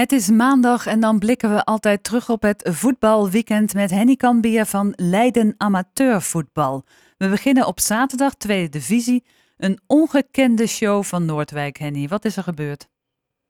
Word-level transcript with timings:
Het 0.00 0.12
is 0.12 0.30
maandag 0.30 0.86
en 0.86 1.00
dan 1.00 1.18
blikken 1.18 1.54
we 1.54 1.64
altijd 1.64 2.04
terug 2.04 2.30
op 2.30 2.42
het 2.42 2.68
voetbalweekend 2.72 3.74
met 3.74 3.90
Henny 3.90 4.16
Kanbier 4.16 4.64
van 4.64 4.92
Leiden 4.96 5.54
Amateurvoetbal. 5.56 6.84
We 7.18 7.28
beginnen 7.28 7.66
op 7.66 7.80
zaterdag, 7.80 8.34
tweede 8.34 8.68
divisie. 8.68 9.24
Een 9.56 9.80
ongekende 9.86 10.66
show 10.66 11.02
van 11.02 11.24
Noordwijk, 11.24 11.78
Henny. 11.78 12.08
Wat 12.08 12.24
is 12.24 12.36
er 12.36 12.42
gebeurd? 12.42 12.88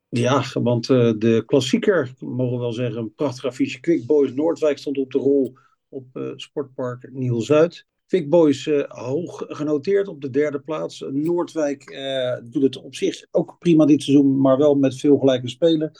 Ja, 0.09 0.45
want 0.53 0.89
uh, 0.89 1.13
de 1.19 1.43
klassieker, 1.47 2.13
mogen 2.19 2.55
we 2.55 2.61
wel 2.61 2.73
zeggen, 2.73 3.01
een 3.01 3.15
prachtig 3.15 3.45
affiche. 3.45 3.81
Quick 3.81 4.07
Boys 4.07 4.35
Noordwijk 4.35 4.79
stond 4.79 4.99
op 4.99 5.13
de 5.13 5.19
rol 5.19 5.57
op 5.89 6.05
uh, 6.13 6.33
Sportpark 6.37 7.09
Niel 7.13 7.41
Zuid. 7.41 7.87
Quick 8.07 8.29
Boys 8.29 8.67
uh, 8.67 8.85
hoog 8.89 9.45
genoteerd 9.49 10.09
op 10.09 10.21
de 10.21 10.31
derde 10.31 10.61
plaats. 10.61 11.05
Noordwijk 11.11 11.99
doet 12.45 12.63
het 12.63 12.77
op 12.77 12.95
zich 12.95 13.25
ook 13.31 13.57
prima 13.59 13.85
dit 13.85 14.03
seizoen, 14.03 14.41
maar 14.41 14.59
wel 14.59 14.75
met 14.75 14.99
veel 14.99 15.19
gelijke 15.19 15.49
spelen. 15.49 15.93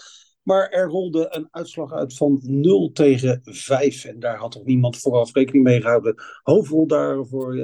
Maar 0.51 0.69
er 0.69 0.89
rolde 0.89 1.27
een 1.31 1.49
uitslag 1.51 1.93
uit 1.93 2.17
van 2.17 2.41
0 2.43 2.91
tegen 2.93 3.41
5. 3.45 4.05
En 4.05 4.21
daar 4.21 4.37
had 4.37 4.53
toch 4.53 4.65
niemand 4.65 4.97
vooraf 4.97 5.35
rekening 5.35 5.65
mee 5.65 5.81
gehouden. 5.81 6.15
Hoofdrol 6.43 6.87
daarvoor 6.87 7.57
uh, 7.57 7.63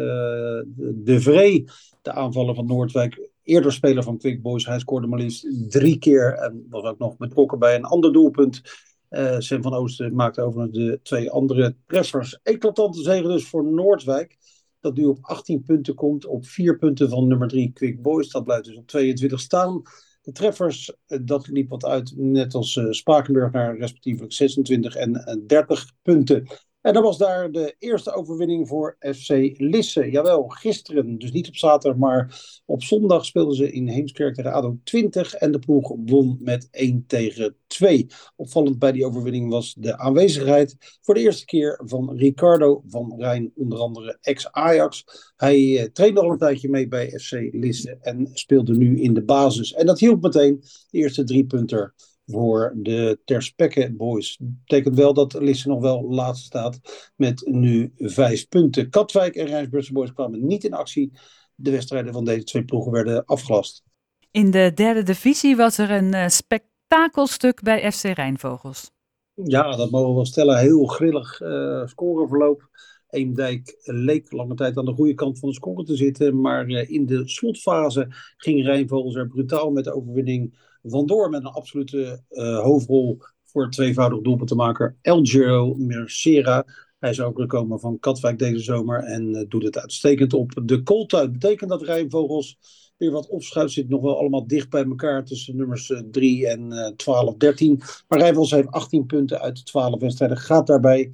De 0.95 1.21
Vree, 1.21 1.65
de 2.03 2.13
aanvaller 2.13 2.55
van 2.55 2.67
Noordwijk. 2.67 3.31
Eerder 3.43 3.73
speler 3.73 4.03
van 4.03 4.19
Quick 4.19 4.43
Boys. 4.43 4.67
Hij 4.67 4.79
scoorde 4.79 5.07
maar 5.07 5.19
liefst 5.19 5.71
drie 5.71 5.99
keer. 5.99 6.33
En 6.33 6.67
was 6.71 6.85
ook 6.85 6.99
nog 6.99 7.17
betrokken 7.17 7.59
bij 7.59 7.75
een 7.75 7.85
ander 7.85 8.13
doelpunt. 8.13 8.63
Uh, 9.11 9.37
van 9.39 9.75
Oosten 9.75 10.15
maakte 10.15 10.43
overigens 10.43 10.79
de 10.79 11.01
twee 11.03 11.31
andere 11.31 11.77
treffers. 11.87 12.39
Eclatante 12.43 13.03
zegen 13.03 13.29
dus 13.29 13.49
voor 13.49 13.65
Noordwijk. 13.65 14.37
Dat 14.81 14.97
nu 14.97 15.05
op 15.05 15.19
18 15.21 15.63
punten 15.63 15.95
komt. 15.95 16.27
Op 16.27 16.47
4 16.47 16.79
punten 16.79 17.09
van 17.09 17.29
nummer 17.29 17.49
3 17.49 17.73
Quick 17.73 18.03
Boys. 18.03 18.31
Dat 18.31 18.45
blijft 18.45 18.65
dus 18.65 18.77
op 18.77 18.87
22 18.87 19.41
staan. 19.41 19.83
De 20.27 20.33
treffers, 20.33 20.93
eh, 21.07 21.19
dat 21.23 21.47
liep 21.47 21.69
wat 21.69 21.85
uit, 21.85 22.13
net 22.17 22.55
als 22.55 22.77
uh, 22.77 22.91
Spakenburg 22.91 23.53
naar 23.53 23.79
respectievelijk 23.79 24.33
26 24.33 24.95
en 24.95 25.45
30 25.47 25.93
punten. 26.03 26.47
En 26.87 26.93
dat 26.93 27.03
was 27.03 27.19
daar 27.19 27.53
de 27.53 27.75
eerste 27.79 28.13
overwinning 28.13 28.69
voor 28.69 28.97
FC 29.01 29.29
Lisse. 29.57 30.11
Jawel, 30.11 30.49
gisteren, 30.49 31.19
dus 31.19 31.33
niet 31.33 31.49
op 31.49 31.57
zaterdag, 31.57 31.99
maar 31.99 32.41
op 32.67 32.83
zondag 32.83 33.25
speelden 33.25 33.57
ze 33.57 33.73
in 33.73 33.89
Heemskerk 33.89 34.35
tegen 34.35 34.53
ADO 34.53 34.79
20 34.85 35.35
en 35.35 35.53
de 35.53 35.59
ploeg 35.59 35.93
won 36.05 36.39
met 36.41 36.69
1 36.71 37.05
tegen 37.07 37.57
2. 37.67 38.07
Opvallend 38.37 38.79
bij 38.79 38.93
die 38.93 39.07
overwinning 39.07 39.51
was 39.51 39.75
de 39.79 39.99
aanwezigheid 39.99 40.77
voor 41.01 41.15
de 41.15 41.21
eerste 41.21 41.45
keer 41.45 41.81
van 41.85 42.17
Ricardo 42.17 42.83
van 42.89 43.15
Rijn, 43.19 43.53
onder 43.55 43.79
andere 43.79 44.19
ex-Ajax. 44.21 45.05
Hij 45.37 45.61
uh, 45.61 45.83
trainde 45.83 46.21
al 46.21 46.31
een 46.31 46.39
tijdje 46.39 46.69
mee 46.69 46.89
bij 46.89 47.11
FC 47.11 47.33
Lisse 47.51 47.99
en 48.01 48.29
speelde 48.33 48.77
nu 48.77 49.01
in 49.01 49.15
de 49.15 49.25
basis. 49.25 49.73
En 49.73 49.87
dat 49.87 49.99
hielp 49.99 50.23
meteen 50.23 50.61
de 50.91 50.99
eerste 50.99 51.25
drie 51.25 51.47
punten 51.47 51.95
voor 52.27 52.73
de 52.77 53.19
Terspekke 53.25 53.93
Boys. 53.93 54.39
Betekent 54.41 54.97
wel 54.97 55.15
dat 55.15 55.33
Lisse 55.33 55.69
nog 55.69 55.81
wel 55.81 56.03
laatst 56.09 56.45
staat 56.45 56.81
met 57.17 57.43
nu 57.47 57.93
vijf 57.97 58.49
punten. 58.49 58.91
Katwijk 58.91 59.35
en 59.35 59.47
Rijnsburgse 59.47 59.93
Boys 59.93 60.13
kwamen 60.13 60.47
niet 60.47 60.65
in 60.65 60.75
actie. 60.75 61.13
De 61.55 61.71
wedstrijden 61.71 62.13
van 62.13 62.25
deze 62.25 62.45
twee 62.45 62.65
ploegen 62.65 62.93
werden 62.93 63.25
afgelast. 63.25 63.83
In 64.31 64.51
de 64.51 64.73
derde 64.75 65.03
divisie 65.03 65.57
was 65.57 65.79
er 65.79 65.91
een 65.91 66.13
uh, 66.13 66.29
spektakelstuk 66.29 67.63
bij 67.63 67.93
FC 67.93 68.03
Rijnvogels. 68.05 68.91
Ja, 69.35 69.77
dat 69.77 69.91
mogen 69.91 70.09
we 70.09 70.15
wel 70.15 70.25
stellen. 70.25 70.59
Heel 70.59 70.87
grillig 70.87 71.41
uh, 71.41 71.87
scoreverloop. 71.87 72.69
Eemdijk 73.09 73.81
leek 73.83 74.33
lange 74.33 74.55
tijd 74.55 74.77
aan 74.79 74.85
de 74.85 74.93
goede 74.93 75.15
kant 75.15 75.39
van 75.39 75.49
de 75.49 75.55
score 75.55 75.85
te 75.85 75.97
zitten. 75.97 76.41
Maar 76.41 76.69
uh, 76.69 76.91
in 76.91 77.07
de 77.07 77.29
slotfase 77.29 78.07
ging 78.37 78.65
Rijnvogels 78.65 79.15
er 79.15 79.27
brutaal 79.27 79.71
met 79.71 79.85
de 79.85 79.95
overwinning 79.95 80.59
vandoor 80.91 81.31
met 81.31 81.41
een 81.41 81.51
absolute 81.51 82.23
uh, 82.31 82.61
hoofdrol 82.61 83.19
voor 83.45 83.71
tweevoudig 83.71 84.21
doelpuntenmaker 84.21 84.97
Elgiro 85.03 85.75
Mercera. 85.75 86.65
Hij 86.99 87.11
is 87.11 87.21
ook 87.21 87.41
gekomen 87.41 87.81
van 87.81 87.99
Katwijk 87.99 88.39
deze 88.39 88.59
zomer 88.59 89.03
en 89.03 89.35
uh, 89.35 89.43
doet 89.49 89.63
het 89.63 89.79
uitstekend 89.79 90.35
op 90.35 90.61
de 90.65 90.83
kooltuit. 90.83 91.33
Betekent 91.33 91.71
dat 91.71 91.83
Rijnvogels 91.83 92.59
weer 92.97 93.11
wat 93.11 93.29
opschuift. 93.29 93.73
Zit 93.73 93.89
nog 93.89 94.03
wel 94.03 94.19
allemaal 94.19 94.47
dicht 94.47 94.71
bij 94.71 94.85
elkaar 94.85 95.25
tussen 95.25 95.57
nummers 95.57 95.93
3 96.11 96.49
en 96.49 96.73
uh, 96.73 96.87
12, 96.87 97.37
13. 97.37 97.81
Maar 98.09 98.19
Rijnvogels 98.19 98.51
heeft 98.51 98.71
18 98.71 99.07
punten 99.07 99.41
uit 99.41 99.57
de 99.57 99.63
12 99.63 100.01
wedstrijden. 100.01 100.37
Gaat 100.37 100.67
daarbij 100.67 101.13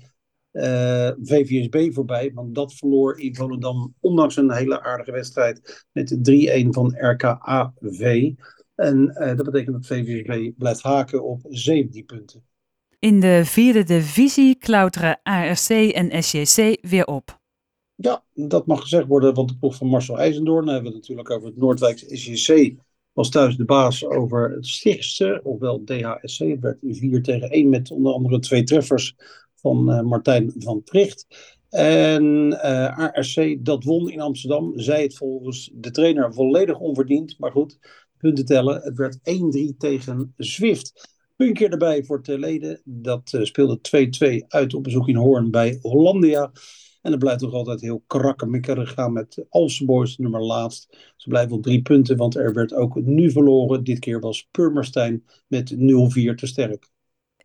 VVSB 1.23 1.93
voorbij. 1.93 2.31
Want 2.35 2.55
dat 2.55 2.75
verloor 2.75 3.21
in 3.21 3.35
Volendam, 3.35 3.95
ondanks 4.01 4.37
een 4.37 4.53
hele 4.53 4.83
aardige 4.83 5.13
wedstrijd, 5.13 5.87
met 5.93 6.19
3-1 6.65 6.69
van 6.69 6.95
RKAV. 6.97 8.33
En 8.75 9.17
uh, 9.19 9.37
dat 9.37 9.45
betekent 9.45 9.73
dat 9.73 9.87
VVSB 9.87 10.59
blijft 10.59 10.83
haken 10.83 11.25
op 11.25 11.41
17 11.49 12.05
punten. 12.05 12.45
In 12.99 13.21
de 13.21 13.43
vierde 13.45 13.85
divisie 13.85 14.55
klauteren 14.55 15.21
ARC 15.23 15.69
en 15.69 16.23
SJC 16.23 16.79
weer 16.81 17.07
op. 17.07 17.41
Ja, 17.95 18.25
dat 18.35 18.67
mag 18.67 18.81
gezegd 18.81 19.07
worden, 19.07 19.35
want 19.35 19.49
de 19.49 19.57
ploeg 19.57 19.77
van 19.77 19.87
Marcel 19.87 20.19
IJzendoorn, 20.19 20.67
hebben 20.67 20.83
we 20.83 20.89
het 20.89 20.97
natuurlijk 20.97 21.31
over 21.31 21.47
het 21.47 21.57
Noordwijkse 21.57 22.17
SJC, 22.17 22.75
was 23.13 23.31
thuis 23.31 23.57
de 23.57 23.65
baas 23.65 24.05
over 24.05 24.51
het 24.51 24.67
Stichtse, 24.67 25.41
ofwel 25.43 25.85
DHSC. 25.85 26.39
Het 26.39 26.61
werd 26.61 26.79
4 26.81 27.23
tegen 27.23 27.51
1 27.51 27.69
met 27.69 27.91
onder 27.91 28.13
andere 28.13 28.39
twee 28.39 28.63
treffers 28.63 29.17
van 29.55 29.91
uh, 29.91 30.01
Martijn 30.01 30.53
van 30.59 30.83
Tricht. 30.83 31.27
En 31.69 32.47
uh, 32.47 32.99
ARC, 32.99 33.65
dat 33.65 33.85
won 33.85 34.11
in 34.11 34.21
Amsterdam, 34.21 34.73
zei 34.75 35.03
het 35.03 35.17
volgens 35.17 35.71
de 35.75 35.91
trainer 35.91 36.35
volledig 36.35 36.79
onverdiend. 36.79 37.39
Maar 37.39 37.51
goed, 37.51 37.79
punten 38.23 38.45
tellen. 38.45 38.81
Het 38.83 38.97
werd 38.97 39.19
1-3 39.19 39.77
tegen 39.79 40.35
Zwift. 40.37 41.11
Puntje 41.37 41.69
erbij 41.69 42.05
voor 42.05 42.23
Terlede. 42.23 42.81
Dat 42.85 43.33
uh, 43.33 43.45
speelde 43.45 43.79
2-2 44.43 44.47
uit 44.49 44.75
op 44.75 44.83
bezoek 44.83 45.09
in 45.09 45.17
Hoorn 45.17 45.51
bij 45.51 45.79
Hollandia. 45.81 46.53
En 47.03 47.11
het 47.11 47.21
blijft 47.21 47.41
nog 47.41 47.53
altijd 47.53 47.81
heel 47.81 48.03
krakkemikkerig 48.07 48.93
gaan 48.93 49.13
met 49.13 49.45
Alsenboys, 49.49 50.17
nummer 50.17 50.43
laatst. 50.43 51.13
Ze 51.17 51.29
blijven 51.29 51.57
op 51.57 51.63
drie 51.63 51.83
punten, 51.83 52.17
want 52.17 52.37
er 52.37 52.53
werd 52.53 52.75
ook 52.75 52.95
nu 52.95 53.31
verloren. 53.31 53.85
Dit 53.85 53.99
keer 53.99 54.21
was 54.21 54.49
Purmerstein 54.51 55.25
met 55.47 55.75
0-4 55.75 55.77
te 56.35 56.47
sterk. 56.47 56.91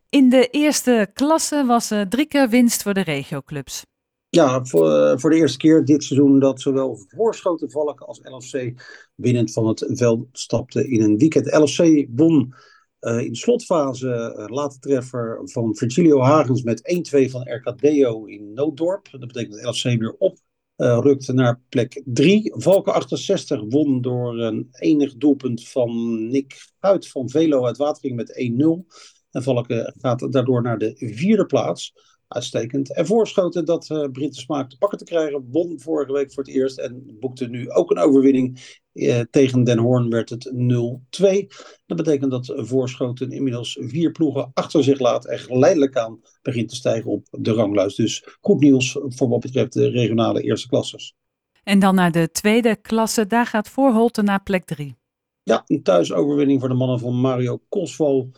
In 0.08 0.28
de 0.28 0.48
eerste 0.50 1.10
klasse 1.12 1.64
was 1.66 1.90
er 1.90 2.08
drie 2.08 2.26
keer 2.26 2.48
winst 2.48 2.82
voor 2.82 2.94
de 2.94 3.00
regioclubs. 3.00 3.82
Ja, 4.30 4.64
voor, 4.64 5.20
voor 5.20 5.30
de 5.30 5.36
eerste 5.36 5.58
keer 5.58 5.84
dit 5.84 6.04
seizoen 6.04 6.38
dat 6.38 6.60
zowel 6.60 7.04
Voorschoten 7.08 7.70
Valken 7.70 8.06
als 8.06 8.20
LFC 8.22 8.72
winnend 9.14 9.52
van 9.52 9.66
het 9.66 9.86
veld 9.88 10.26
stapte 10.32 10.88
in 10.88 11.02
een 11.02 11.18
weekend. 11.18 11.54
LFC 11.54 12.06
won 12.10 12.54
uh, 13.00 13.20
in 13.20 13.32
de 13.32 13.36
slotfase 13.36 14.34
uh, 14.38 14.46
late 14.46 14.78
treffer 14.78 15.40
van 15.44 15.76
Virgilio 15.76 16.20
Hagens 16.20 16.62
met 16.62 17.04
1-2 17.26 17.30
van 17.30 17.48
RKDO 17.48 18.24
in 18.24 18.52
Nooddorp. 18.52 19.08
Dat 19.10 19.20
betekent 19.20 19.54
dat 19.54 19.74
LFC 19.74 19.82
weer 19.82 20.16
op 20.18 20.38
uh, 20.76 20.98
rukte 21.02 21.32
naar 21.32 21.60
plek 21.68 22.02
3. 22.04 22.52
Valken 22.56 22.92
68 22.92 23.60
won 23.68 24.00
door 24.00 24.38
een 24.38 24.68
enig 24.70 25.16
doelpunt 25.16 25.68
van 25.68 26.22
Nick 26.28 26.68
Guit 26.80 27.08
van 27.08 27.30
Velo 27.30 27.66
uit 27.66 27.76
Watering 27.76 28.16
met 28.16 28.50
1-0. 28.52 28.96
En 29.30 29.42
Valken 29.42 29.94
gaat 29.98 30.32
daardoor 30.32 30.62
naar 30.62 30.78
de 30.78 30.92
vierde 30.96 31.46
plaats. 31.46 31.94
Uitstekend. 32.28 32.94
En 32.94 33.06
voorschoten 33.06 33.64
dat 33.64 33.88
uh, 33.88 34.04
Britse 34.12 34.40
smaak 34.40 34.70
te 34.70 34.78
pakken 34.78 34.98
te 34.98 35.04
krijgen. 35.04 35.48
Won 35.50 35.80
vorige 35.80 36.12
week 36.12 36.32
voor 36.32 36.42
het 36.42 36.52
eerst 36.52 36.78
en 36.78 37.16
boekte 37.20 37.48
nu 37.48 37.70
ook 37.70 37.90
een 37.90 37.98
overwinning. 37.98 38.76
Uh, 38.92 39.20
tegen 39.30 39.64
Den 39.64 39.78
Hoorn 39.78 40.10
werd 40.10 40.30
het 40.30 40.52
0-2. 40.54 41.46
Dat 41.86 41.96
betekent 41.96 42.30
dat 42.30 42.52
voorschoten 42.56 43.30
inmiddels 43.30 43.78
vier 43.80 44.12
ploegen 44.12 44.50
achter 44.54 44.84
zich 44.84 44.98
laat. 44.98 45.26
En 45.26 45.38
geleidelijk 45.38 45.96
aan 45.96 46.20
begint 46.42 46.68
te 46.68 46.76
stijgen 46.76 47.10
op 47.10 47.26
de 47.30 47.52
ranglijst. 47.52 47.96
Dus 47.96 48.24
goed 48.40 48.60
nieuws 48.60 48.98
voor 49.00 49.28
wat 49.28 49.40
betreft 49.40 49.72
de 49.72 49.88
regionale 49.88 50.42
eerste 50.42 50.68
klasses. 50.68 51.16
En 51.62 51.78
dan 51.78 51.94
naar 51.94 52.12
de 52.12 52.30
tweede 52.30 52.76
klasse. 52.76 53.26
Daar 53.26 53.46
gaat 53.46 53.68
Voorholte 53.68 54.22
naar 54.22 54.42
plek 54.42 54.64
3. 54.64 54.96
Ja, 55.42 55.62
een 55.66 55.82
thuisoverwinning 55.82 56.60
voor 56.60 56.68
de 56.68 56.74
mannen 56.74 56.98
van 56.98 57.14
Mario 57.14 57.60
Kosval. 57.68 58.30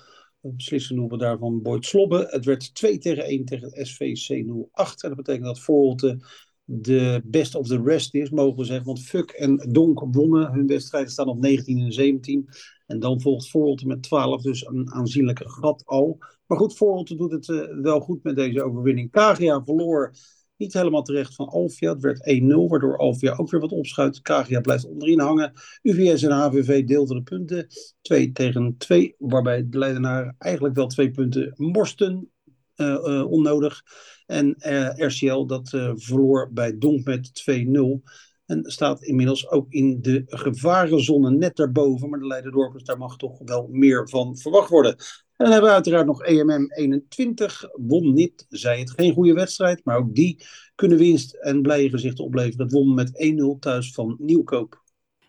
Een 0.42 0.56
beslissende 0.56 1.00
doelpunt 1.00 1.20
daarvan 1.20 1.62
Boyd 1.62 1.86
Slobbe. 1.86 2.26
Het 2.30 2.44
werd 2.44 2.74
2 2.74 2.98
tegen 2.98 3.24
1 3.24 3.44
tegen 3.44 3.86
SVC 3.86 4.44
08. 4.72 5.03
En 5.03 5.09
dat 5.09 5.16
betekent 5.16 5.44
dat 5.44 5.60
Voorholte 5.60 6.18
de 6.65 7.22
best 7.24 7.54
of 7.54 7.66
the 7.66 7.82
rest 7.82 8.15
is, 8.15 8.30
mogen 8.30 8.59
we 8.59 8.65
zeggen. 8.65 8.86
Want 8.86 9.03
Fuck 9.03 9.30
en 9.30 9.68
Donk 9.72 10.04
wonnen 10.10 10.53
hun 10.53 10.66
wedstrijden, 10.66 11.10
staan 11.10 11.28
op 11.28 11.41
19 11.41 11.78
en 11.78 11.92
17. 11.92 12.48
En 12.86 12.98
dan 12.98 13.20
volgt 13.20 13.50
Voorholte 13.50 13.86
met 13.86 14.03
12, 14.03 14.42
dus 14.42 14.66
een 14.66 14.92
aanzienlijke 14.92 15.48
gat 15.48 15.82
al. 15.86 16.18
Maar 16.47 16.59
goed, 16.59 16.76
Voorholte 16.76 17.16
doet 17.16 17.32
het 17.32 17.48
uh, 17.48 17.82
wel 17.82 18.00
goed 18.00 18.22
met 18.22 18.36
deze 18.36 18.62
overwinning. 18.62 19.10
Kagia 19.10 19.65
verloor 19.65 20.12
niet 20.60 20.72
helemaal 20.72 21.03
terecht 21.03 21.34
van 21.34 21.48
Alvia. 21.48 21.92
Het 21.92 22.03
werd 22.03 22.41
1-0, 22.42 22.68
waardoor 22.68 22.98
Alvia 22.98 23.34
ook 23.36 23.51
weer 23.51 23.60
wat 23.60 23.72
opschuift. 23.72 24.21
Kagia 24.21 24.60
blijft 24.60 24.86
onderin 24.86 25.21
hangen. 25.21 25.53
UVS 25.83 26.22
en 26.22 26.30
HVV 26.30 26.84
deelden 26.84 27.16
de 27.16 27.22
punten. 27.22 27.66
2 28.01 28.33
tegen 28.33 28.74
2, 28.78 29.15
waarbij 29.18 29.68
de 29.68 29.78
Leidenaar 29.78 30.34
eigenlijk 30.39 30.74
wel 30.74 30.86
twee 30.86 31.10
punten 31.10 31.53
morsten. 31.57 32.30
Uh, 32.77 32.86
uh, 32.86 33.30
onnodig. 33.30 33.83
En 34.27 34.54
uh, 34.59 34.89
RCL 34.97 35.47
dat 35.47 35.68
verloor 35.95 36.51
bij 36.53 36.78
Donk 36.78 37.04
met 37.04 37.42
2-0. 37.51 38.10
En 38.47 38.71
staat 38.71 39.03
inmiddels 39.03 39.51
ook 39.51 39.72
in 39.72 39.98
de 40.01 40.22
gevarenzone 40.27 41.30
net 41.30 41.56
daarboven. 41.56 42.09
Maar 42.09 42.18
de 42.18 42.27
Leiderdorpers, 42.27 42.84
daar 42.84 42.98
mag 42.98 43.16
toch 43.16 43.39
wel 43.45 43.68
meer 43.71 44.09
van 44.09 44.36
verwacht 44.36 44.71
worden. 44.71 44.97
En 45.41 45.47
dan 45.47 45.54
hebben 45.54 45.71
we 45.71 45.77
uiteraard 45.77 46.07
nog 46.07 46.22
EMM 46.22 46.72
21. 46.72 47.69
Won 47.72 48.13
niet, 48.13 48.47
zei 48.48 48.81
het. 48.81 48.91
Geen 48.91 49.13
goede 49.13 49.33
wedstrijd, 49.33 49.84
maar 49.84 49.97
ook 49.97 50.15
die 50.15 50.45
kunnen 50.75 50.98
winst 50.98 51.34
en 51.34 51.63
blije 51.63 51.91
gezichten 51.91 52.25
opleveren. 52.25 52.65
Het 52.65 52.72
won 52.72 52.95
met 52.95 53.34
1-0 53.57 53.59
thuis 53.59 53.92
van 53.92 54.16
Nieuwkoop. 54.19 54.83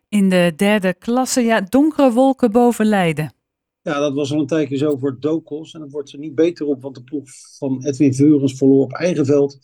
In 0.10 0.30
de 0.30 0.54
derde 0.56 0.94
klasse, 0.94 1.42
ja, 1.42 1.62
donkere 1.62 2.12
wolken 2.12 2.52
boven 2.52 2.86
Leiden. 2.86 3.34
Ja, 3.82 4.00
dat 4.00 4.14
was 4.14 4.32
al 4.32 4.40
een 4.40 4.48
tijdje 4.48 4.78
zo 4.78 4.98
voor 4.98 5.20
Dokos. 5.20 5.74
En 5.74 5.82
het 5.82 5.92
wordt 5.92 6.12
er 6.12 6.20
niet 6.20 6.36
beter 6.36 6.66
op, 6.66 6.82
want 6.82 6.96
de 6.96 7.04
ploeg 7.04 7.30
van 7.58 7.86
Edwin 7.86 8.14
Veurens 8.14 8.54
verloor 8.54 8.84
op 8.84 8.94
eigen 8.94 9.26
veld. 9.26 9.60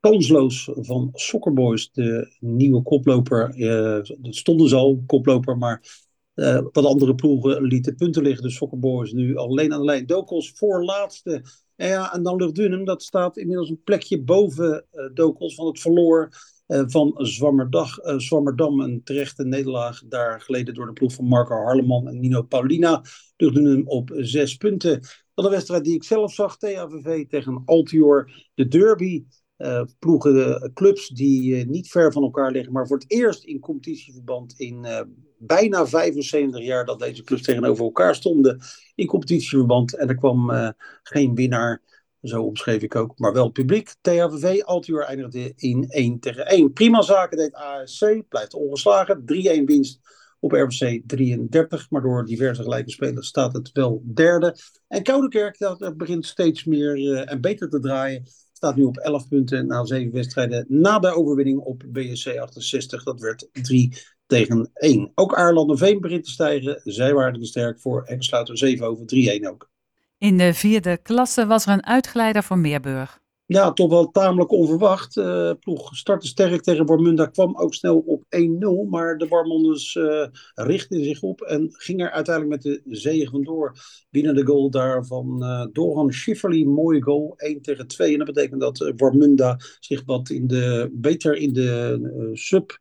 Kansloos 0.00 0.70
van 0.74 1.10
Soccerboys, 1.12 1.90
de 1.92 2.36
nieuwe 2.38 2.82
koploper. 2.82 3.56
Uh, 3.56 3.98
stonden 4.22 4.68
ze 4.68 4.76
al, 4.76 5.02
koploper, 5.06 5.58
maar 5.58 6.08
uh, 6.40 6.60
wat 6.72 6.84
andere 6.84 7.14
ploegen 7.14 7.62
lieten 7.62 7.94
punten 7.94 8.22
liggen. 8.22 8.42
De 8.42 8.50
Soccerboys 8.50 9.12
nu 9.12 9.36
alleen 9.36 9.72
aan 9.72 9.78
de 9.78 9.84
lijn. 9.84 10.06
Dokos 10.06 10.52
voorlaatste. 10.54 11.42
En 11.76 11.88
ja, 11.88 12.14
en 12.14 12.22
dan 12.22 12.36
Luchtdunum, 12.36 12.84
dat 12.84 13.02
staat 13.02 13.36
inmiddels 13.36 13.68
een 13.68 13.82
plekje 13.84 14.22
boven 14.22 14.86
uh, 15.14 15.30
van 15.36 15.66
het 15.66 15.80
verloor 15.80 16.28
uh, 16.66 16.82
van 16.86 17.14
Zwammerdag, 17.16 18.04
uh, 18.04 18.18
Zwammerdam. 18.18 18.80
Een 18.80 19.00
terechte 19.04 19.44
nederlaag 19.44 20.02
daar 20.08 20.40
geleden 20.40 20.74
door 20.74 20.86
de 20.86 20.92
ploeg 20.92 21.12
van 21.12 21.24
Marco 21.24 21.54
Harleman 21.54 22.08
en 22.08 22.20
Nino 22.20 22.42
Paulina. 22.42 23.02
Luchtdunum 23.36 23.82
op 23.86 24.10
zes 24.16 24.56
punten. 24.56 25.00
Dan 25.34 25.44
de 25.44 25.50
wedstrijd 25.50 25.84
die 25.84 25.94
ik 25.94 26.04
zelf 26.04 26.32
zag, 26.32 26.56
THVV 26.56 27.26
tegen 27.26 27.62
Altior. 27.64 28.48
De 28.54 28.68
derby. 28.68 29.24
Uh, 29.58 29.82
ploegen, 29.98 30.34
de 30.34 30.70
clubs 30.74 31.08
die 31.08 31.56
uh, 31.56 31.66
niet 31.66 31.88
ver 31.88 32.12
van 32.12 32.22
elkaar 32.22 32.50
liggen, 32.50 32.72
maar 32.72 32.86
voor 32.86 32.96
het 32.98 33.10
eerst 33.10 33.44
in 33.44 33.58
competitieverband 33.58 34.60
in 34.60 34.84
uh, 34.84 35.00
bijna 35.40 35.86
75 35.86 36.64
jaar 36.64 36.84
dat 36.84 36.98
deze 36.98 37.22
clubs 37.22 37.42
tegenover 37.42 37.84
elkaar 37.84 38.14
stonden 38.14 38.60
in 38.94 39.06
competitieverband. 39.06 39.96
En 39.96 40.08
er 40.08 40.16
kwam 40.16 40.74
geen 41.02 41.34
winnaar, 41.34 41.82
zo 42.22 42.42
omschreef 42.42 42.82
ik 42.82 42.96
ook, 42.96 43.18
maar 43.18 43.32
wel 43.32 43.50
publiek. 43.50 43.94
THVV 44.00 44.62
Altior 44.62 45.02
eindigde 45.02 45.52
in 45.56 45.84
1 45.88 46.20
tegen 46.20 46.46
1. 46.46 46.72
Prima 46.72 47.02
zaken 47.02 47.36
deed 47.36 47.54
ASC, 47.54 48.28
blijft 48.28 48.54
ongeslagen, 48.54 49.20
3-1 49.20 49.64
winst 49.64 50.00
op 50.40 50.52
RBC 50.52 51.02
33, 51.06 51.90
maar 51.90 52.02
door 52.02 52.24
diverse 52.24 52.62
gelijke 52.62 52.90
spelers 52.90 53.26
staat 53.26 53.52
het 53.52 53.72
wel 53.72 54.02
derde. 54.14 54.56
En 54.88 55.02
Koudekerk 55.02 55.58
dat 55.58 55.96
begint 55.96 56.26
steeds 56.26 56.64
meer 56.64 57.14
en 57.16 57.40
beter 57.40 57.68
te 57.68 57.80
draaien. 57.80 58.26
Staat 58.52 58.76
nu 58.76 58.82
op 58.82 58.96
11 58.96 59.28
punten 59.28 59.66
na 59.66 59.84
zeven 59.84 60.12
wedstrijden 60.12 60.64
na 60.68 60.98
de 60.98 61.14
overwinning 61.14 61.58
op 61.58 61.84
BSC 61.88 62.36
68. 62.36 63.02
Dat 63.02 63.20
werd 63.20 63.48
3 63.52 63.96
tegen 64.30 64.70
1. 64.74 65.12
Ook 65.14 65.34
Aarlanderveen 65.34 66.00
begint 66.00 66.24
te 66.24 66.30
stijgen. 66.30 66.80
Zij 66.84 67.14
waren 67.14 67.40
er 67.40 67.46
sterk 67.46 67.80
voor 67.80 68.02
en 68.02 68.16
besluiten 68.16 68.56
7 68.56 68.86
over 68.86 69.04
3-1 69.40 69.48
ook. 69.48 69.70
In 70.18 70.38
de 70.38 70.54
vierde 70.54 70.96
klasse 70.96 71.46
was 71.46 71.66
er 71.66 71.72
een 71.72 71.86
uitgeleider 71.86 72.42
voor 72.42 72.58
Meerburg. 72.58 73.19
Ja, 73.52 73.72
toch 73.72 73.90
wel 73.90 74.10
tamelijk 74.10 74.50
onverwacht. 74.50 75.16
Uh, 75.16 75.52
ploeg 75.60 75.96
startte 75.96 76.26
sterk 76.26 76.62
tegen 76.62 76.86
Warmunda, 76.86 77.26
kwam 77.26 77.56
ook 77.56 77.74
snel 77.74 77.98
op 77.98 78.22
1-0. 78.24 78.88
Maar 78.88 79.18
de 79.18 79.28
Warmonders 79.28 79.94
uh, 79.94 80.26
richtten 80.54 81.04
zich 81.04 81.22
op 81.22 81.40
en 81.40 81.68
ging 81.72 82.00
er 82.00 82.10
uiteindelijk 82.10 82.64
met 82.64 82.74
de 82.84 82.96
zege 82.96 83.30
vandoor. 83.30 83.74
Binnen 84.10 84.34
de 84.34 84.46
goal 84.46 84.70
daar 84.70 85.06
van 85.06 85.42
uh, 85.42 85.66
Doran 85.72 86.12
Schifferly. 86.12 86.64
Mooie 86.64 87.02
goal, 87.02 87.34
1 87.36 87.62
tegen 87.62 87.86
2. 87.86 88.12
En 88.12 88.18
dat 88.18 88.34
betekent 88.34 88.60
dat 88.60 88.92
Warmunda 88.96 89.56
zich 89.80 90.02
wat 90.04 90.30
in 90.30 90.46
de, 90.46 90.90
beter 90.92 91.36
in 91.36 91.52
de 91.52 92.30
sub 92.32 92.78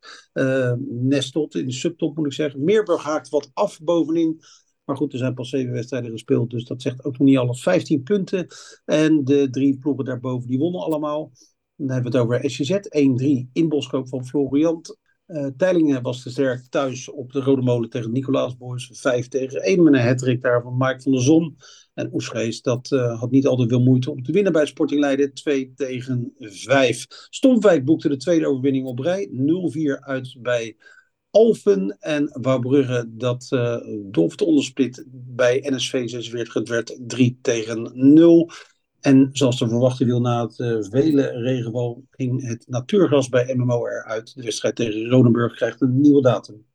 nestelt. 0.89 1.56
In 1.56 1.66
de 1.66 1.71
subtop 1.71 2.16
moet 2.16 2.25
ik 2.25 2.33
zeggen. 2.33 2.63
Meerburg 2.63 3.04
haakt 3.04 3.30
wat 3.30 3.50
af 3.54 3.80
bovenin. 3.81 4.42
Maar 4.89 4.97
goed, 4.97 5.13
er 5.13 5.19
zijn 5.19 5.33
pas 5.33 5.50
zeven 5.50 5.74
wedstrijden 5.74 6.12
gespeeld, 6.12 6.50
dus 6.50 6.65
dat 6.65 6.81
zegt 6.81 7.03
ook 7.03 7.18
nog 7.18 7.27
niet 7.27 7.38
alles. 7.38 7.62
15 7.62 8.03
punten. 8.03 8.47
En 8.86 9.24
de 9.24 9.50
drie 9.50 9.77
ploegen 9.77 10.06
daarboven, 10.06 10.47
die 10.47 10.57
wonnen 10.57 10.81
allemaal. 10.81 11.31
Dan 11.75 11.89
hebben 11.89 12.12
we 12.12 12.18
het 12.18 12.27
over 12.27 12.50
SCZ 12.50 12.71
1-3 12.71 13.50
in 13.53 13.69
Boskoop 13.69 14.07
van 14.07 14.25
Floriant. 14.25 14.97
Uh, 15.27 16.01
was 16.01 16.24
te 16.24 16.30
sterk 16.30 16.65
thuis 16.69 17.09
op 17.09 17.31
de 17.31 17.39
Rode 17.39 17.62
Molen 17.62 17.89
tegen 17.89 18.12
Nicolaas 18.12 18.57
Boys. 18.57 18.89
5 18.94 19.27
tegen 19.27 19.62
1 19.62 19.83
met 19.83 19.94
een 19.94 20.00
hattrick 20.00 20.41
daar 20.41 20.62
van 20.62 20.77
Mike 20.77 21.01
van 21.01 21.12
der 21.12 21.21
Zon. 21.21 21.57
En 21.94 22.13
Oesgeest, 22.13 22.63
dat 22.63 22.92
uh, 22.92 23.19
had 23.19 23.31
niet 23.31 23.47
altijd 23.47 23.69
veel 23.69 23.83
moeite 23.83 24.12
om 24.12 24.24
te 24.24 24.31
winnen 24.31 24.51
bij 24.51 24.65
Sporting 24.65 25.00
Leiden. 25.00 25.33
2 25.33 25.74
tegen 25.75 26.33
5. 26.39 27.06
Stomwijk 27.30 27.85
boekte 27.85 28.09
de 28.09 28.18
tweede 28.18 28.47
overwinning 28.47 28.85
op 28.85 29.00
rij. 29.00 29.30
0-4 29.31 30.00
uit 30.00 30.38
bij 30.39 30.75
Alphen 31.31 31.97
en 31.99 32.29
Wouwbrugge 32.41 33.05
dat 33.07 33.47
uh, 33.49 33.77
te 34.11 34.45
ondersplit 34.45 35.05
bij 35.11 35.65
NSV 35.69 36.09
46. 36.09 36.53
Het 36.53 36.69
werd 36.69 36.99
3 37.07 37.39
tegen 37.41 37.91
0. 37.93 38.51
En 38.99 39.29
zoals 39.31 39.57
te 39.57 39.67
verwachten 39.67 40.05
viel 40.05 40.21
na 40.21 40.41
het 40.41 40.59
uh, 40.59 40.77
vele 40.79 41.27
regenval 41.27 42.03
ging 42.09 42.47
het 42.47 42.63
natuurgras 42.67 43.29
bij 43.29 43.55
MMO 43.55 43.87
eruit. 43.87 44.35
De 44.35 44.43
wedstrijd 44.43 44.75
tegen 44.75 45.09
Ronenburg 45.09 45.55
krijgt 45.55 45.81
een 45.81 46.01
nieuwe 46.01 46.21
datum. 46.21 46.65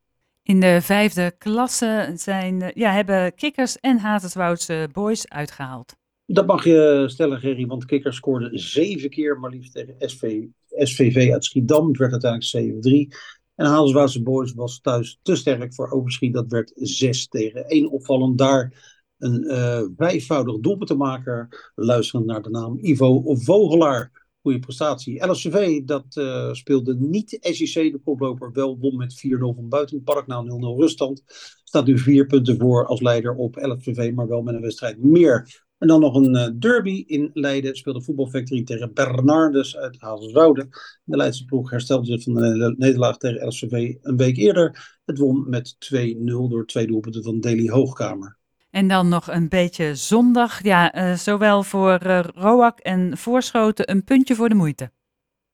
In 0.43 0.61
de 0.61 0.79
vijfde 0.83 1.35
klasse 1.39 2.13
zijn, 2.15 2.73
ja, 2.75 2.93
hebben 2.93 3.35
Kikkers 3.35 3.79
en 3.81 3.99
Hazerswoudse 3.99 4.89
Boys 4.93 5.29
uitgehaald. 5.29 5.97
Dat 6.27 6.47
mag 6.47 6.65
je 6.65 7.05
stellen, 7.07 7.41
Gerry, 7.41 7.67
want 7.67 7.85
Kikkers 7.85 8.17
scoorde 8.17 8.59
zeven 8.59 9.11
keer 9.11 9.39
maar 9.39 9.51
liefst 9.51 9.73
tegen 9.73 9.95
SV, 9.99 10.43
SVV 10.69 11.33
uit 11.33 11.45
Schiedam. 11.45 11.89
Het 11.89 11.97
werd 11.97 12.23
uiteindelijk 12.23 13.13
7-3. 13.13 13.17
En 13.55 13.67
Haalswaarse 13.67 14.23
Boys 14.23 14.53
was 14.55 14.81
thuis 14.81 15.19
te 15.23 15.37
sterk 15.37 15.75
voor 15.75 15.91
Overschiet. 15.91 16.33
Dat 16.33 16.51
werd 16.51 16.73
6 16.75 17.29
tegen 17.29 17.69
1. 17.69 17.91
Opvallend 17.91 18.39
daar 18.39 18.93
een 19.19 19.45
uh, 19.45 19.83
vijfvoudig 19.97 20.59
doelpuntenmaker. 20.59 21.73
Luisterend 21.75 22.27
naar 22.27 22.43
de 22.43 22.51
naam 22.51 22.79
Ivo 22.81 23.35
Vogelaar. 23.35 24.23
Goede 24.43 24.59
prestatie. 24.59 25.27
LSV 25.27 25.85
dat 25.85 26.17
uh, 26.17 26.53
speelde 26.53 26.95
niet 26.95 27.39
SEC, 27.41 27.93
de 27.93 28.01
koploper. 28.05 28.53
Wel 28.53 28.79
won 28.79 28.97
met 28.97 29.27
4-0 29.27 29.39
van 29.39 29.69
Buitenpark. 29.69 30.27
Na 30.27 30.45
0-0 30.45 30.47
ruststand. 30.79 31.23
Staat 31.65 31.87
nu 31.87 31.99
vier 31.99 32.27
punten 32.27 32.59
voor 32.59 32.87
als 32.87 33.01
leider 33.01 33.35
op 33.35 33.57
LSV. 33.57 34.13
Maar 34.15 34.29
wel 34.29 34.43
met 34.43 34.55
een 34.55 34.61
wedstrijd 34.61 35.03
meer. 35.03 35.64
En 35.79 35.89
dan 35.89 36.01
nog 36.01 36.15
een 36.15 36.35
uh, 36.35 36.49
derby 36.59 37.05
in 37.07 37.31
Leiden. 37.33 37.77
Speelde 37.77 38.03
Voetbal 38.03 38.27
Factory 38.27 38.65
tegen 38.65 38.93
Bernardus 38.93 39.77
uit 39.77 40.01
Hazerswoude. 40.01 40.69
De 41.05 41.17
Leidse 41.17 41.45
ploeg 41.45 41.71
herstelde 41.71 42.07
zich 42.07 42.23
van 42.23 42.35
de 42.35 42.75
nederlaag 42.79 43.17
tegen 43.17 43.47
LSV 43.47 43.95
een 44.03 44.17
week 44.17 44.37
eerder. 44.37 44.99
Het 45.05 45.19
won 45.19 45.49
met 45.49 45.77
2-0 45.95 46.25
door 46.25 46.67
twee 46.67 46.87
doelpunten 46.87 47.23
van 47.23 47.41
Deli 47.41 47.71
Hoogkamer. 47.71 48.39
En 48.71 48.89
dan 48.89 49.09
nog 49.09 49.31
een 49.31 49.49
beetje 49.49 49.95
zondag. 49.95 50.63
Ja, 50.63 50.97
uh, 50.97 51.17
zowel 51.17 51.63
voor 51.63 52.07
uh, 52.07 52.25
Roak 52.35 52.79
en 52.81 53.17
Voorschoten 53.19 53.91
een 53.91 54.05
puntje 54.05 54.35
voor 54.35 54.49
de 54.49 54.55
moeite. 54.55 54.91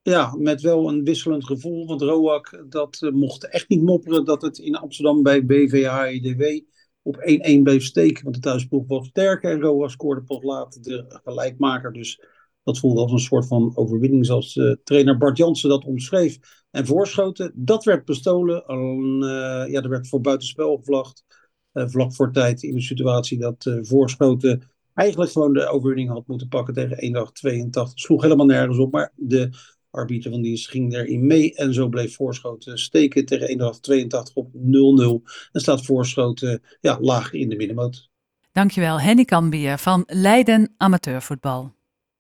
Ja, 0.03 0.35
met 0.39 0.61
wel 0.61 0.89
een 0.89 1.05
wisselend 1.05 1.45
gevoel. 1.45 1.87
Want 1.87 2.01
Roak 2.01 2.65
dat 2.69 3.11
mocht 3.13 3.49
echt 3.49 3.69
niet 3.69 3.83
mopperen 3.83 4.25
dat 4.25 4.43
het 4.43 4.59
in 4.59 4.77
Amsterdam 4.77 5.23
bij 5.23 5.45
BVHIDW 5.45 6.43
op 7.03 7.17
1-1 7.17 7.63
bleef 7.63 7.85
steken. 7.85 8.23
Want 8.23 8.35
de 8.35 8.41
thuisploeg 8.41 8.87
was 8.87 9.07
sterker 9.07 9.51
en 9.51 9.61
Roa 9.61 9.89
scoorde 9.89 10.23
pas 10.23 10.43
later 10.43 10.83
de 10.83 11.21
gelijkmaker. 11.25 11.93
Dus 11.93 12.21
dat 12.63 12.79
voelde 12.79 13.01
als 13.01 13.13
een 13.13 13.19
soort 13.19 13.47
van 13.47 13.73
overwinning 13.75 14.27
zoals 14.27 14.57
uh, 14.57 14.75
trainer 14.85 15.19
Bart 15.19 15.37
Jansen 15.37 15.69
dat 15.69 15.85
omschreef. 15.85 16.39
En 16.71 16.87
voorschoten, 16.87 17.53
dat 17.55 17.85
werd 17.85 18.05
bestolen. 18.05 18.65
Uh, 18.69 19.73
ja, 19.73 19.83
er 19.83 19.89
werd 19.89 20.09
voor 20.09 20.21
buitenspel 20.21 20.77
gevlacht. 20.77 21.25
Uh, 21.73 21.89
vlak 21.89 22.15
voor 22.15 22.33
tijd 22.33 22.63
in 22.63 22.75
de 22.75 22.81
situatie 22.81 23.39
dat 23.39 23.79
voorschoten 23.81 24.71
eigenlijk 24.95 25.31
gewoon 25.31 25.53
de 25.53 25.67
overwinning 25.67 26.09
had 26.09 26.27
moeten 26.27 26.49
pakken 26.49 26.75
tegen 26.75 27.01
182. 27.01 27.99
Sloeg 27.99 28.23
helemaal 28.23 28.47
nergens 28.47 28.79
op, 28.79 28.93
maar 28.93 29.13
de 29.17 29.51
arbiter 29.91 30.31
van 30.31 30.43
dienst 30.43 30.69
ging 30.69 30.95
erin 30.95 31.27
mee. 31.27 31.55
En 31.55 31.75
zo 31.75 31.89
bleef 31.89 32.15
Voorschoten 32.15 32.79
steken 32.79 33.25
tegen 33.25 33.49
182 33.49 34.35
op 34.35 34.51
0-0. 34.55 34.59
En 35.53 35.61
staat 35.61 35.85
Voorschoten 35.85 36.63
ja, 36.81 36.99
laag 37.01 37.33
in 37.33 37.49
de 37.49 37.57
middenmoot. 37.57 38.09
Dankjewel, 38.53 39.01
Henny 39.01 39.25
Kambier 39.25 39.79
van 39.79 40.03
Leiden 40.07 40.75
Amateurvoetbal. 40.77 41.75